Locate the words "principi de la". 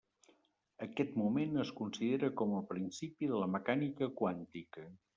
2.73-3.53